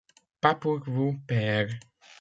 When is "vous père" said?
0.89-1.69